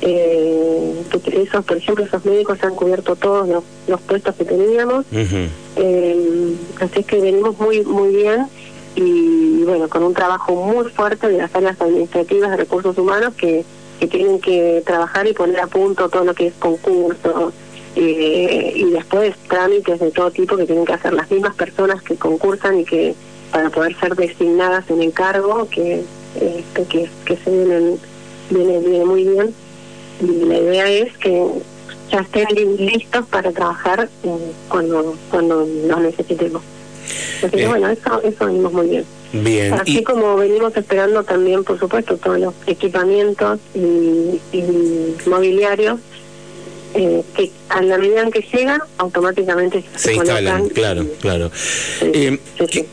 eh, 0.05 1.03
que 1.23 1.41
esos, 1.41 1.63
por 1.63 1.77
ejemplo, 1.77 2.03
esos 2.03 2.25
médicos 2.25 2.61
han 2.61 2.75
cubierto 2.75 3.15
todos 3.15 3.47
los, 3.87 4.01
puestos 4.01 4.35
que 4.35 4.43
teníamos, 4.43 5.05
eh, 5.13 6.55
así 6.81 7.03
que 7.03 7.21
venimos 7.21 7.57
muy 7.57 7.83
muy 7.85 8.13
bien 8.13 8.47
y 8.95 9.63
bueno, 9.63 9.87
con 9.87 10.03
un 10.03 10.13
trabajo 10.13 10.55
muy 10.55 10.89
fuerte 10.89 11.29
de 11.29 11.37
las 11.37 11.55
áreas 11.55 11.79
administrativas 11.79 12.51
de 12.51 12.57
recursos 12.57 12.97
humanos 12.97 13.33
que, 13.35 13.63
que 13.99 14.07
tienen 14.07 14.41
que 14.41 14.83
trabajar 14.85 15.25
y 15.25 15.33
poner 15.33 15.61
a 15.61 15.67
punto 15.67 16.09
todo 16.09 16.25
lo 16.25 16.33
que 16.33 16.47
es 16.47 16.53
concurso 16.55 17.53
eh, 17.95 18.73
y 18.75 18.91
después 18.91 19.35
trámites 19.47 20.01
de 20.01 20.11
todo 20.11 20.31
tipo 20.31 20.57
que 20.57 20.65
tienen 20.65 20.83
que 20.83 20.93
hacer 20.93 21.13
las 21.13 21.31
mismas 21.31 21.55
personas 21.55 22.01
que 22.01 22.15
concursan 22.15 22.81
y 22.81 22.83
que 22.83 23.15
para 23.51 23.69
poder 23.69 23.97
ser 23.99 24.15
designadas 24.15 24.89
en 24.89 25.01
el 25.01 25.13
cargo 25.13 25.69
que, 25.69 26.03
este, 26.35 26.83
que, 26.89 27.09
que 27.23 27.37
se 27.37 27.49
vienen 27.49 27.97
viene, 28.49 28.79
viene 28.79 29.05
muy 29.05 29.23
bien 29.23 29.53
y 30.21 30.45
la 30.45 30.57
idea 30.57 30.89
es 30.89 31.17
que 31.17 31.45
ya 32.11 32.19
estén 32.19 32.47
listos 32.77 33.25
para 33.27 33.51
trabajar 33.51 34.09
eh, 34.23 34.29
cuando 34.69 35.15
cuando 35.29 35.67
los 35.87 35.99
necesitemos. 36.01 36.61
Así 37.43 37.57
que 37.57 37.67
bueno, 37.67 37.89
eso, 37.89 38.21
eso 38.21 38.45
venimos 38.45 38.73
muy 38.73 38.87
bien. 38.87 39.05
Bien. 39.33 39.73
Así 39.73 40.03
como 40.03 40.35
venimos 40.35 40.77
esperando 40.77 41.23
también, 41.23 41.63
por 41.63 41.79
supuesto, 41.79 42.17
todos 42.17 42.39
los 42.39 42.53
equipamientos 42.67 43.59
y, 43.73 44.39
mobiliarios 45.27 45.99
eh, 46.93 47.23
que 47.35 47.51
a 47.69 47.81
la 47.81 47.97
medida 47.97 48.21
en 48.21 48.31
que 48.31 48.41
llegan, 48.41 48.81
automáticamente 48.97 49.83
se, 49.95 50.13
instalan. 50.13 50.69
Claro, 50.69 51.05
claro. 51.21 51.51
Eh, 52.01 52.37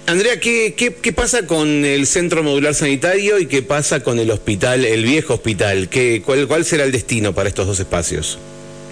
Andrea, 0.07 0.41
¿qué, 0.41 0.75
¿qué, 0.77 0.95
qué, 0.95 1.13
pasa 1.13 1.47
con 1.47 1.85
el 1.85 2.07
centro 2.07 2.43
modular 2.43 2.75
sanitario 2.75 3.39
y 3.39 3.47
qué 3.47 3.63
pasa 3.63 4.03
con 4.03 4.19
el 4.19 4.31
hospital, 4.31 4.85
el 4.85 5.05
viejo 5.05 5.35
hospital? 5.35 5.89
¿Qué, 5.89 6.23
cuál, 6.25 6.49
¿Cuál 6.49 6.65
será 6.65 6.85
el 6.85 6.93
destino 6.93 7.35
para 7.35 7.49
estos 7.49 7.67
dos 7.67 7.79
espacios? 7.81 8.39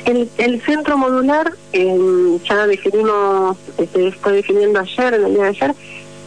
El, 0.04 0.28
el 0.38 0.62
centro 0.62 0.96
modular 0.96 1.52
eh, 1.72 2.38
ya 2.48 2.66
definimos, 2.66 3.56
se 3.76 4.12
fue 4.12 4.32
definiendo 4.32 4.80
ayer, 4.80 5.14
en 5.14 5.24
el 5.24 5.34
día 5.34 5.42
de 5.42 5.48
ayer, 5.48 5.74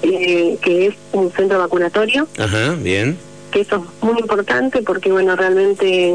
eh, 0.03 0.57
que 0.61 0.87
es 0.87 0.95
un 1.11 1.31
centro 1.31 1.59
vacunatorio. 1.59 2.27
Ajá, 2.37 2.75
bien. 2.79 3.17
Que 3.51 3.61
eso 3.61 3.77
es 3.77 4.03
muy 4.03 4.19
importante 4.19 4.81
porque, 4.81 5.11
bueno, 5.11 5.35
realmente 5.35 6.13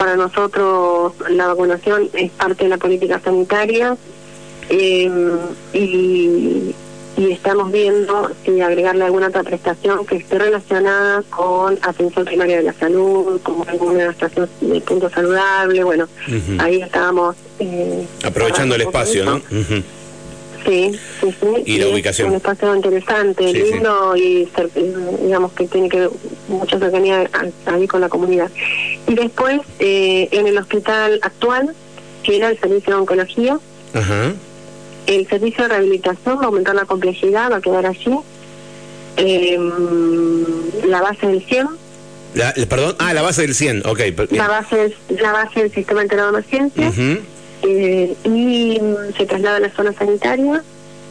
para 0.00 0.16
nosotros 0.16 1.12
la 1.28 1.48
vacunación 1.48 2.08
es 2.14 2.30
parte 2.30 2.64
de 2.64 2.70
la 2.70 2.78
política 2.78 3.20
sanitaria 3.22 3.98
eh, 4.70 5.10
y, 5.74 6.74
estamos 7.18 7.70
viendo 7.70 8.30
si 8.42 8.62
agregarle 8.62 9.04
alguna 9.04 9.28
otra 9.28 9.42
prestación 9.42 10.06
que 10.06 10.16
esté 10.16 10.38
relacionada 10.38 11.22
con 11.28 11.78
atención 11.82 12.24
primaria 12.24 12.56
de 12.56 12.62
la 12.62 12.72
salud, 12.72 13.38
como 13.42 13.66
alguna 13.68 14.06
estación 14.06 14.48
de 14.62 14.80
punto 14.80 15.10
saludable, 15.10 15.84
bueno, 15.84 16.08
ahí 16.58 16.80
estábamos... 16.80 17.36
Eh, 17.58 18.06
Aprovechando 18.24 18.74
el 18.74 18.80
espacio, 18.80 19.26
¿no? 19.26 19.42
Sí, 20.64 20.92
sí, 21.20 21.34
sí. 21.40 21.46
Y, 21.66 21.78
la 21.78 21.88
ubicación. 21.88 22.30
un 22.30 22.36
espacio 22.36 22.74
interesante, 22.74 23.52
lindo 23.52 24.16
y 24.16 24.48
digamos 25.22 25.52
que 25.52 25.66
tiene 25.66 25.88
que 25.88 26.08
mucha 26.48 26.78
cercanía 26.78 27.28
ahí 27.66 27.86
con 27.86 28.00
la 28.00 28.08
comunidad. 28.08 28.50
Y 29.06 29.14
después, 29.14 29.60
eh, 29.78 30.28
en 30.30 30.46
el 30.46 30.58
hospital 30.58 31.18
actual, 31.22 31.74
que 32.22 32.36
era 32.36 32.48
el 32.48 32.58
servicio 32.60 32.94
de 32.94 33.00
oncología, 33.00 33.58
el 35.06 35.28
servicio 35.28 35.64
de 35.64 35.68
rehabilitación 35.68 36.38
va 36.38 36.42
a 36.42 36.46
aumentar 36.46 36.74
la 36.74 36.84
complejidad, 36.84 37.50
va 37.50 37.56
a 37.56 37.60
quedar 37.60 37.86
allí. 37.86 38.16
Em, 39.16 40.42
la 40.86 41.02
base 41.02 41.26
del 41.26 41.44
100. 41.44 41.68
La, 42.34 42.54
perdón, 42.68 42.94
ah, 42.98 43.12
la 43.12 43.22
base 43.22 43.42
del 43.42 43.54
100, 43.54 43.82
ok. 43.86 44.00
La 44.30 44.48
base, 44.48 44.94
la 45.08 45.32
base 45.32 45.60
del 45.60 45.72
sistema 45.72 46.02
integrado 46.02 46.30
de 46.30 46.38
emergencia. 46.38 46.92
Eh, 47.62 48.16
y 48.24 48.80
se 49.18 49.26
traslada 49.26 49.56
a 49.56 49.60
la 49.60 49.70
zona 49.70 49.92
sanitaria 49.92 50.62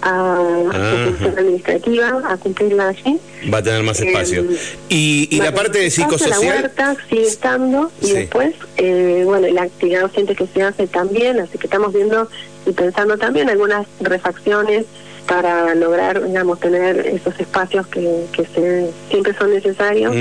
a, 0.02 0.40
la 0.72 1.06
función 1.06 1.38
administrativa, 1.38 2.22
a 2.26 2.38
cumplirla 2.38 2.90
allí. 2.90 3.20
Va 3.52 3.60
a 3.60 3.64
tener 3.64 3.84
más 3.84 4.00
espacio. 4.00 4.44
Eh, 4.44 4.58
y, 4.90 5.28
y 5.32 5.40
la 5.40 5.54
parte 5.54 5.80
de 5.80 5.90
psicosocial. 5.90 6.40
La 6.42 6.62
huerta 6.62 6.98
sigue 7.10 7.24
estando 7.24 7.92
y 8.02 8.12
después, 8.12 8.56
eh, 8.78 9.24
bueno, 9.26 9.48
la 9.48 9.64
actividad 9.64 10.02
docente 10.02 10.36
que 10.36 10.48
se 10.48 10.62
hace 10.62 10.88
también, 10.88 11.40
así 11.40 11.58
que 11.58 11.68
estamos 11.68 11.94
viendo 11.94 12.30
y 12.66 12.72
pensando 12.72 13.18
también 13.18 13.50
algunas 13.50 13.88
refacciones 14.02 14.86
para 15.28 15.76
lograr, 15.76 16.26
digamos, 16.26 16.60
tener 16.60 17.06
esos 17.06 17.40
espacios 17.40 17.86
que, 17.88 18.26
que 18.32 18.46
se, 18.46 18.90
siempre 19.10 19.36
son 19.38 19.52
necesarios. 19.54 20.16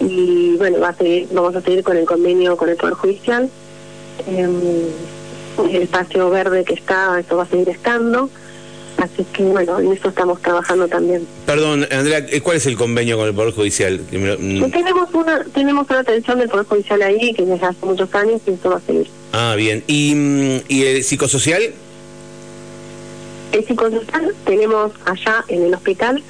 Y 0.00 0.54
bueno, 0.56 0.78
va 0.78 0.90
a 0.90 0.94
seguir, 0.94 1.26
vamos 1.32 1.56
a 1.56 1.60
seguir 1.60 1.82
con 1.82 1.96
el 1.96 2.04
convenio 2.04 2.56
con 2.56 2.68
el 2.68 2.76
Poder 2.76 2.94
Judicial. 2.94 3.50
Eh, 4.28 4.48
el 5.70 5.82
espacio 5.82 6.30
verde 6.30 6.64
que 6.64 6.74
está, 6.74 7.18
eso 7.18 7.36
va 7.36 7.44
a 7.44 7.46
seguir 7.46 7.68
estando. 7.68 8.30
Así 9.04 9.24
que 9.32 9.42
bueno, 9.42 9.78
en 9.78 9.92
eso 9.92 10.08
estamos 10.08 10.40
trabajando 10.40 10.88
también. 10.88 11.26
Perdón, 11.44 11.86
Andrea, 11.90 12.24
eh, 12.30 12.40
¿cuál 12.40 12.56
es 12.56 12.66
el 12.66 12.76
convenio 12.76 13.18
con 13.18 13.28
el 13.28 13.34
Poder 13.34 13.52
Judicial? 13.52 14.00
Mm. 14.10 14.70
Tenemos 14.70 15.12
una 15.12 15.44
tenemos 15.52 15.86
una 15.90 16.00
atención 16.00 16.38
del 16.38 16.48
Poder 16.48 16.66
Judicial 16.66 17.02
ahí 17.02 17.34
que 17.34 17.44
desde 17.44 17.66
hace 17.66 17.84
muchos 17.84 18.14
años 18.14 18.40
y 18.46 18.52
eso 18.52 18.70
va 18.70 18.76
a 18.76 18.80
seguir. 18.80 19.06
Ah, 19.32 19.54
bien. 19.56 19.84
¿Y, 19.86 20.14
mm, 20.14 20.60
y 20.68 20.84
el 20.84 21.04
psicosocial? 21.04 21.62
El 23.52 23.66
psicosocial 23.66 24.34
tenemos 24.46 24.92
allá 25.04 25.44
en 25.48 25.64
el 25.64 25.74
hospital 25.74 26.22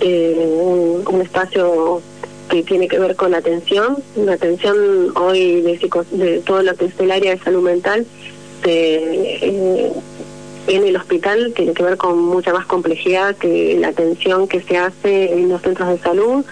eh, 0.00 1.02
un, 1.06 1.20
espacio 1.20 2.02
que 2.50 2.62
tiene 2.64 2.88
que 2.88 2.98
ver 2.98 3.14
con 3.14 3.30
la 3.30 3.38
atención, 3.38 3.98
la 4.16 4.32
atención 4.32 4.76
hoy 5.14 5.60
de, 5.60 5.90
de 6.10 6.38
todo 6.40 6.62
lo 6.62 6.74
que 6.74 6.86
es 6.86 6.92
el 6.98 7.12
área 7.12 7.36
de 7.36 7.42
salud 7.42 7.62
mental 7.62 8.04
este, 8.60 9.92
en 10.66 10.84
el 10.84 10.96
hospital 10.96 11.52
tiene 11.54 11.72
que 11.72 11.82
ver 11.82 11.96
con 11.96 12.18
mucha 12.18 12.52
más 12.52 12.66
complejidad 12.66 13.36
que 13.36 13.76
la 13.80 13.88
atención 13.88 14.46
que 14.46 14.60
se 14.62 14.76
hace 14.76 15.32
en 15.32 15.48
los 15.48 15.62
centros 15.62 15.88
de 15.88 15.98
salud 15.98 16.44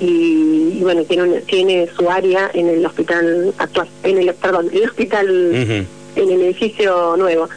y, 0.00 0.80
bueno 0.82 1.04
tiene 1.04 1.40
tiene 1.42 1.88
su 1.96 2.10
área 2.10 2.50
en 2.52 2.68
el 2.68 2.84
hospital 2.84 3.54
actual 3.58 3.88
en 4.02 4.18
el 4.18 4.34
perdón 4.34 4.68
el 4.72 4.84
hospital 4.84 5.54
en 5.54 5.86
el 6.16 6.42
edificio 6.42 7.16
nuevo 7.16 7.48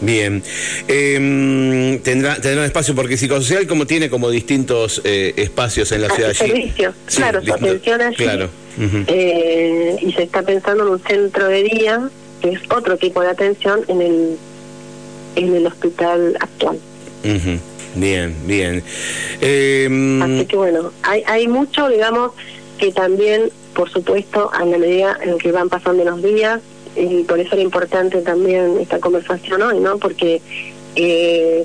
Bien. 0.00 0.42
Eh, 0.88 2.00
tendrá, 2.02 2.34
tendrá 2.34 2.60
un 2.60 2.66
espacio, 2.66 2.94
porque 2.94 3.16
psicosocial 3.16 3.66
como 3.66 3.86
tiene 3.86 4.10
como 4.10 4.30
distintos 4.30 5.00
eh, 5.04 5.32
espacios 5.36 5.92
en 5.92 6.02
la 6.02 6.08
ah, 6.08 6.14
ciudad 6.14 6.30
allí. 6.30 6.38
Servicio, 6.38 6.94
claro, 7.14 7.42
su 7.42 7.52
atención 7.52 8.00
allí. 8.02 8.16
Claro. 8.16 8.50
eh, 9.06 9.96
y 10.00 10.12
se 10.12 10.24
está 10.24 10.42
pensando 10.42 10.84
en 10.84 10.90
un 10.90 10.98
centro 11.00 11.48
de 11.48 11.62
día, 11.62 12.08
que 12.42 12.50
es 12.50 12.60
otro 12.68 12.96
tipo 12.96 13.22
de 13.22 13.28
atención 13.28 13.80
en 13.88 14.02
el, 14.02 14.36
en 15.36 15.54
el 15.54 15.66
hospital 15.66 16.36
actual. 16.40 16.78
Bien, 17.96 18.34
bien. 18.46 18.82
Eh, 19.40 20.20
Así 20.22 20.46
que 20.46 20.56
bueno, 20.56 20.90
hay, 21.02 21.22
hay 21.26 21.48
mucho, 21.48 21.88
digamos, 21.88 22.32
que 22.78 22.92
también, 22.92 23.50
por 23.74 23.90
supuesto, 23.90 24.50
a 24.52 24.64
la 24.64 24.78
medida 24.78 25.16
en 25.22 25.38
que 25.38 25.52
van 25.52 25.68
pasando 25.68 26.04
los 26.04 26.22
días, 26.22 26.60
y 26.96 27.24
por 27.24 27.40
eso 27.40 27.54
era 27.54 27.62
importante 27.62 28.20
también 28.20 28.78
esta 28.80 28.98
conversación 29.00 29.62
hoy, 29.62 29.80
¿no? 29.80 29.98
Porque 29.98 30.40
eh, 30.96 31.64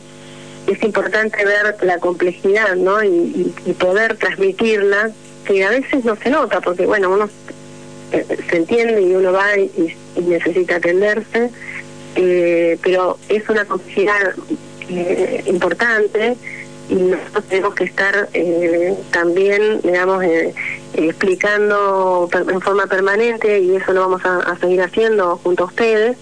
es 0.67 0.83
importante 0.83 1.43
ver 1.45 1.77
la 1.81 1.99
complejidad, 1.99 2.75
¿no? 2.75 3.03
Y, 3.03 3.53
poder 3.79 4.17
transmitirla, 4.17 5.11
que 5.45 5.63
a 5.63 5.69
veces 5.69 6.03
no 6.03 6.15
se 6.15 6.29
nota, 6.29 6.61
porque 6.61 6.85
bueno, 6.85 7.11
uno 7.11 7.29
eh, 8.11 8.25
se 8.49 8.57
entiende 8.57 9.01
y 9.01 9.13
uno 9.13 9.31
va 9.31 9.57
y, 9.57 9.95
necesita 10.19 10.77
atenderse, 10.77 11.49
eh, 12.15 12.77
pero 12.81 13.17
es 13.29 13.47
una 13.49 13.65
complejidad 13.65 14.33
eh, 14.89 15.43
importante 15.45 16.35
y 16.89 16.95
nosotros 16.95 17.43
tenemos 17.47 17.75
que 17.75 17.83
estar 17.83 18.27
eh, 18.33 18.95
también, 19.11 19.79
digamos, 19.83 20.23
eh, 20.23 20.55
explicando 20.95 22.27
en 22.33 22.59
forma 22.59 22.87
permanente 22.87 23.59
y 23.59 23.75
eso 23.75 23.93
lo 23.93 24.01
vamos 24.01 24.21
a, 24.25 24.57
seguir 24.59 24.81
haciendo 24.81 25.37
junto 25.43 25.65
a 25.65 25.67
ustedes 25.67 26.17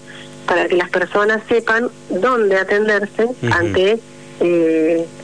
para 0.46 0.68
que 0.68 0.76
las 0.76 0.90
personas 0.90 1.42
sepan 1.48 1.88
dónde 2.10 2.56
atenderse 2.56 3.28
ante 3.50 3.98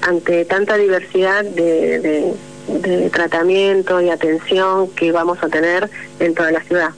ante 0.00 0.44
tanta 0.47 0.76
diversidad 0.76 1.44
de, 1.44 2.33
de 2.66 3.11
tratamiento 3.11 4.00
y 4.00 4.11
atención 4.11 4.90
que 4.90 5.12
vamos 5.12 5.38
a 5.42 5.49
tener 5.49 5.88
en 6.18 6.35
toda 6.35 6.50
la 6.50 6.62
ciudad. 6.64 6.90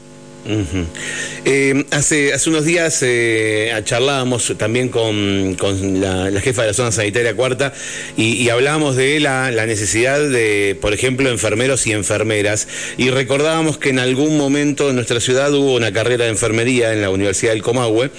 Eh, 1.45 1.85
hace, 1.91 2.33
hace 2.33 2.51
unos 2.51 2.65
días 2.65 3.03
eh, 3.03 3.73
charlábamos 3.85 4.55
también 4.57 4.89
con, 4.89 5.57
la, 6.01 6.31
jefa 6.41 6.63
de 6.63 6.69
la 6.69 6.75
zona 6.75 6.93
sanitaria 6.93 7.35
cuarta 7.35 7.73
y, 8.17 8.49
hablábamos 8.49 8.97
de 8.97 9.19
la, 9.21 9.51
necesidad 9.67 10.21
de, 10.21 10.79
por 10.81 10.93
ejemplo, 10.93 11.29
enfermeros 11.29 11.87
y 11.87 11.93
enfermeras. 11.93 12.69
Y 12.97 13.11
recordábamos 13.11 13.79
que 13.79 13.91
en 13.91 13.99
algún 13.99 14.37
momento 14.37 14.89
en 14.91 14.97
nuestra 14.97 15.21
ciudad 15.21 15.53
hubo 15.53 15.75
una 15.75 15.93
carrera 15.93 16.25
de 16.25 16.31
enfermería 16.31 16.93
en 16.93 17.03
la 17.03 17.11
Universidad 17.11 17.53
del 17.53 17.63
Comahue 17.63 18.11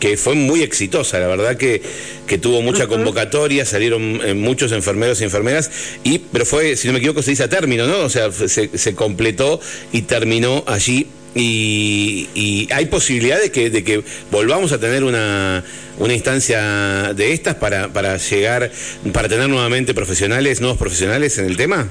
que 0.00 0.18
fue 0.18 0.34
muy 0.34 0.62
exitosa, 0.62 1.18
la 1.18 1.26
verdad 1.26 1.56
que, 1.56 1.80
que 2.26 2.36
tuvo 2.36 2.60
mucha 2.60 2.86
convocatoria, 2.86 3.64
salieron 3.64 4.20
eh, 4.22 4.34
muchos 4.34 4.72
enfermeros 4.72 5.22
y 5.22 5.24
enfermeras, 5.24 5.70
y, 6.04 6.18
pero 6.18 6.44
fue, 6.44 6.76
si 6.76 6.86
no 6.86 6.92
me 6.92 6.98
equivoco, 6.98 7.22
se 7.22 7.30
dice 7.30 7.44
a 7.44 7.48
término, 7.48 7.86
¿no? 7.86 8.00
O 8.00 8.10
sea, 8.10 8.30
se, 8.30 8.76
se 8.76 8.94
completó 8.94 9.58
y 9.92 10.02
terminó 10.02 10.64
allí 10.66 11.06
y, 11.36 12.68
hay 12.72 12.86
posibilidad 12.86 13.40
de 13.40 13.50
que, 13.50 13.70
de 13.70 13.84
que 13.84 14.02
volvamos 14.30 14.72
a 14.72 14.78
tener 14.78 15.04
una, 15.04 15.62
una 15.98 16.14
instancia 16.14 17.12
de 17.14 17.32
estas 17.32 17.54
para, 17.56 17.88
para 17.88 18.16
llegar, 18.16 18.70
para 19.12 19.28
tener 19.28 19.48
nuevamente 19.48 19.94
profesionales, 19.94 20.60
nuevos 20.60 20.78
profesionales 20.78 21.38
en 21.38 21.46
el 21.46 21.56
tema? 21.56 21.86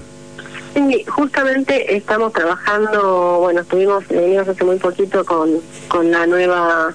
Sí, 0.74 1.06
justamente 1.08 1.96
estamos 1.96 2.34
trabajando, 2.34 3.40
bueno, 3.40 3.62
estuvimos 3.62 4.06
reunidos 4.10 4.50
hace 4.50 4.64
muy 4.66 4.78
poquito 4.78 5.24
con, 5.24 5.62
con 5.88 6.12
la 6.12 6.28
nueva 6.28 6.94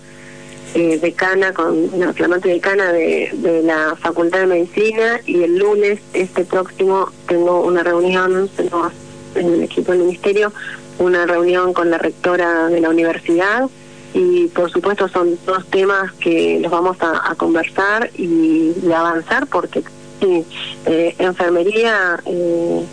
eh, 0.74 0.98
decana, 0.98 1.54
con 1.54 1.88
la 1.98 2.12
flamante 2.12 2.50
decana 2.50 2.92
de, 2.92 3.30
de 3.32 3.62
la 3.62 3.96
Facultad 3.98 4.40
de 4.40 4.46
Medicina 4.46 5.20
y 5.24 5.42
el 5.44 5.58
lunes, 5.58 5.98
este 6.12 6.44
próximo, 6.44 7.10
tengo 7.26 7.62
una 7.62 7.82
reunión 7.82 8.50
en 9.34 9.46
el 9.54 9.62
equipo 9.62 9.92
del 9.92 10.02
Ministerio 10.02 10.52
una 11.00 11.26
reunión 11.26 11.72
con 11.72 11.90
la 11.90 11.98
rectora 11.98 12.68
de 12.68 12.80
la 12.80 12.90
universidad 12.90 13.68
y 14.12 14.48
por 14.48 14.70
supuesto 14.70 15.08
son 15.08 15.38
dos 15.46 15.66
temas 15.66 16.12
que 16.12 16.60
los 16.60 16.70
vamos 16.70 16.98
a, 17.00 17.34
conversar 17.36 18.10
y, 18.16 18.74
avanzar 18.94 19.46
porque 19.46 19.82
sí, 20.20 20.44
eh, 20.86 21.14
enfermería 21.18 22.20
eh, 22.26 22.84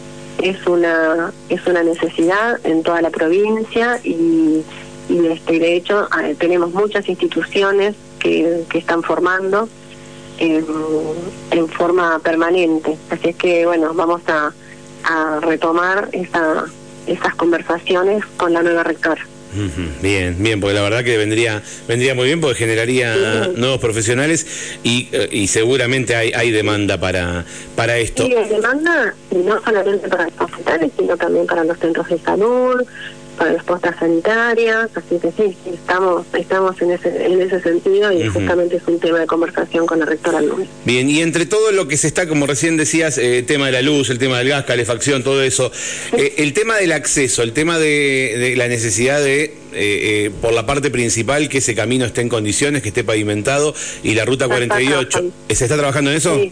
es 0.42 0.66
una 0.68 1.34
es 1.50 1.66
una 1.68 1.84
necesidad 1.84 2.60
en 2.64 2.82
toda 2.84 3.02
la 3.02 3.10
provincia 3.10 4.00
y, 4.04 4.64
y 5.10 5.26
este 5.28 5.60
de 5.60 5.76
hecho 5.76 6.08
eh, 6.24 6.36
tenemos 6.40 6.72
muchas 6.72 7.10
instituciones 7.10 7.96
que, 8.20 8.64
que 8.70 8.78
están 8.78 9.04
formando 9.04 9.68
en 10.40 11.68
forma 11.70 12.20
permanente. 12.20 12.96
Así 13.10 13.30
es 13.30 13.36
que 13.36 13.66
bueno 13.66 13.92
vamos 13.96 14.22
a, 14.28 14.54
a 15.04 15.40
retomar 15.40 16.10
esa 16.12 16.68
esas 17.08 17.36
conversaciones 17.36 18.24
con 18.38 18.54
la 18.54 18.62
nueva 18.62 18.84
rectora. 18.84 19.26
Bien, 20.02 20.36
bien, 20.38 20.60
porque 20.60 20.76
la 20.76 20.82
verdad 20.82 21.04
que 21.04 21.18
vendría 21.18 21.64
vendría 21.88 22.14
muy 22.14 22.26
bien 22.26 22.42
porque 22.42 22.56
generaría 22.60 23.48
nuevos 23.56 23.80
profesionales 23.80 24.46
y, 24.84 25.08
eh, 25.12 25.30
y 25.32 25.48
seguramente 25.48 26.16
hay, 26.16 26.32
hay 26.34 26.52
demanda 26.52 27.00
para 27.00 27.46
para 27.76 27.98
esto. 27.98 28.26
Sí, 28.26 28.36
hay 28.36 28.50
demanda 28.50 29.16
no 29.32 29.64
solamente 29.64 30.08
para 30.10 30.26
los 30.26 30.34
hospitales, 30.40 30.92
sino 30.98 31.18
también 31.18 31.48
para 31.48 31.64
los 31.64 31.80
centros 31.80 32.08
de 32.10 32.20
salud, 32.20 32.86
para 33.38 33.54
las 33.54 33.64
postas 33.64 33.96
sanitarias, 34.00 34.90
así 34.96 35.20
que 35.20 35.32
sí, 35.32 35.58
estamos 35.72 36.26
estamos 36.34 36.82
en 36.82 36.92
ese 36.92 37.26
en 37.26 37.42
ese 37.42 37.62
sentido 37.62 38.12
y 38.12 38.28
justamente 38.28 38.78
es 38.78 38.88
un 38.88 39.00
tema 39.00 39.20
de 39.20 39.28
conversación 39.28 39.86
con 39.86 40.00
la 40.00 40.06
rectora 40.06 40.42
Luis. 40.42 40.68
Bien, 40.86 41.10
y 41.10 41.22
entre 41.22 41.46
todo 41.46 41.72
lo 41.72 41.88
que 41.88 41.98
se 41.98 42.08
está, 42.08 42.28
como 42.28 42.46
recién 42.46 42.78
decías, 42.78 43.18
eh, 43.18 43.44
tema 43.44 43.68
de 43.68 43.74
la 43.74 43.82
luz, 43.82 44.10
el 44.10 44.18
tema 44.18 44.40
del 44.40 44.50
gas, 44.50 44.66
calefacción, 44.66 45.24
todo 45.24 45.44
eso, 45.44 45.72
eh, 46.18 46.36
el 46.38 46.54
tema 46.54 46.78
del 46.78 46.92
acceso, 46.92 47.44
el 47.44 47.54
tema 47.54 47.78
de, 47.80 48.54
la 48.58 48.68
necesidad 48.68 49.22
de, 49.22 49.56
eh, 49.74 50.32
por 50.42 50.54
la 50.54 50.66
parte 50.66 50.90
principal, 50.90 51.50
que 51.50 51.60
ese 51.60 51.76
camino 51.76 52.06
esté 52.06 52.22
en 52.22 52.30
condiciones, 52.30 52.82
que 52.82 52.90
esté 52.90 53.04
pavimentado, 53.04 53.74
y 54.04 54.16
la 54.16 54.26
ruta 54.26 54.48
48, 54.48 55.32
¿se 55.50 55.64
está 55.64 55.78
trabajando 55.78 56.12
en 56.12 56.18
eso? 56.18 56.36
Sí. 56.36 56.52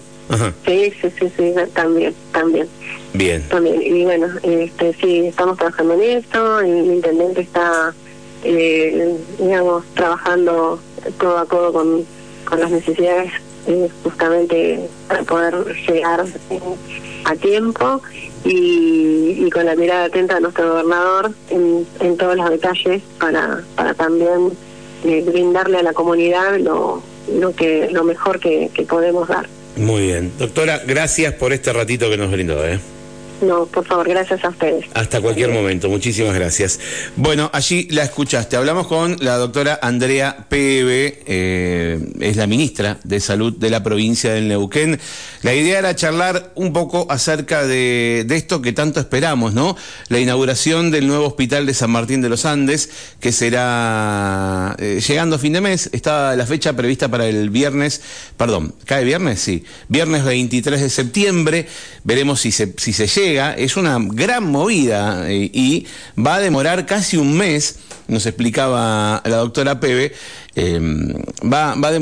Sí, 0.66 0.94
sí, 1.02 1.10
sí, 1.20 1.32
sí, 1.38 1.54
también, 1.74 2.14
también. 2.32 2.68
Bien. 3.14 3.42
También, 3.50 3.82
y 3.82 4.04
bueno, 4.04 4.28
este, 4.44 4.94
sí, 4.94 5.28
estamos 5.28 5.58
trabajando 5.58 5.94
en 5.94 6.02
esto, 6.02 6.60
el 6.60 6.86
intendente 6.96 7.42
está, 7.42 7.94
eh, 8.44 9.16
digamos, 9.40 9.86
trabajando 9.94 10.80
codo 11.18 11.38
a 11.38 11.46
codo 11.46 11.74
con, 11.74 12.06
con 12.46 12.60
las 12.60 12.72
necesidades 12.72 13.32
eh, 13.68 13.90
justamente 14.04 14.88
para 15.08 15.24
poder 15.24 15.76
llegar 15.88 16.26
eh, 16.50 16.60
a 17.26 17.36
tiempo 17.36 18.02
y, 18.44 19.46
y, 19.46 19.50
con 19.50 19.66
la 19.66 19.76
mirada 19.76 20.06
atenta 20.06 20.36
de 20.36 20.42
nuestro 20.42 20.70
gobernador 20.70 21.32
en, 21.50 21.88
en 22.00 22.18
todos 22.18 22.36
los 22.36 22.50
detalles 22.50 23.02
para, 23.20 23.64
para 23.76 23.94
también 23.94 24.52
brindarle 25.04 25.78
a 25.78 25.84
la 25.84 25.94
comunidad 25.94 26.58
lo, 26.60 27.02
lo 27.32 27.56
que 27.56 27.90
lo 27.92 28.04
mejor 28.04 28.40
que, 28.40 28.70
que 28.74 28.84
podemos 28.84 29.28
dar. 29.28 29.48
Muy 29.78 30.04
bien. 30.04 30.32
Doctora, 30.38 30.82
gracias 30.86 31.34
por 31.34 31.52
este 31.54 31.74
ratito 31.74 32.10
que 32.10 32.18
nos 32.18 32.32
brindó. 32.32 32.66
¿eh? 32.66 32.80
No, 33.42 33.66
por 33.66 33.86
favor, 33.86 34.08
gracias 34.08 34.44
a 34.46 34.50
ustedes. 34.50 34.86
Hasta 34.94 35.20
cualquier 35.20 35.52
momento, 35.52 35.90
muchísimas 35.90 36.34
gracias. 36.34 36.80
Bueno, 37.18 37.50
allí 37.54 37.88
la 37.92 38.04
escuchaste. 38.04 38.56
Hablamos 38.56 38.88
con 38.88 39.18
la 39.20 39.38
doctora 39.38 39.78
Andrea 39.82 40.46
Pebe, 40.48 41.22
eh, 41.26 42.00
es 42.22 42.38
la 42.38 42.48
ministra 42.48 42.98
de 43.04 43.20
Salud 43.20 43.54
de 43.58 43.70
la 43.70 43.84
provincia 43.84 44.34
del 44.34 44.48
Neuquén. 44.48 45.00
La 45.42 45.54
idea 45.54 45.80
era 45.80 45.96
charlar 45.96 46.54
un 46.56 46.72
poco 46.72 47.08
acerca 47.10 47.66
de, 47.68 48.26
esto 48.30 48.62
que 48.62 48.74
tanto 48.74 49.00
esperamos, 49.00 49.54
¿no? 49.54 49.76
La 50.10 50.20
inauguración 50.20 50.92
del 50.92 51.08
nuevo 51.08 51.28
hospital 51.28 51.66
de 51.66 51.74
San 51.74 51.92
Martín 51.92 52.22
de 52.22 52.30
los 52.30 52.46
Andes, 52.46 52.90
que 53.20 53.32
será 53.32 54.76
eh, 54.80 55.02
llegando 55.06 55.36
a 55.36 55.40
fin 55.40 55.54
de 55.54 55.62
mes. 55.62 55.90
Está 55.92 56.36
la 56.36 56.46
fecha 56.46 56.74
prevista 56.74 57.10
para 57.10 57.28
el 57.28 57.50
viernes, 57.50 58.02
perdón, 58.38 58.76
¿cae 58.86 59.04
viernes? 59.04 59.42
Sí, 59.42 59.64
viernes 59.90 60.24
23 60.24 60.82
de 60.82 60.90
septiembre. 60.90 61.68
Veremos 62.04 62.42
si 62.42 62.52
se, 62.52 62.74
si 62.78 62.94
se 62.94 63.08
es 63.34 63.78
una 63.78 63.98
gran 64.00 64.46
movida 64.46 65.30
eh, 65.30 65.50
y 65.54 65.88
va 66.18 66.36
a 66.36 66.40
demorar 66.40 66.86
casi 66.86 67.18
un 67.18 67.36
mes, 67.38 67.80
nos 68.08 68.26
explicaba 68.26 69.22
la 69.26 69.38
doctora 69.38 69.80
Pebe, 69.80 70.14
eh, 70.56 70.80
va, 71.44 71.76
va 71.76 71.88
a 71.88 71.92
demorar 71.92 71.96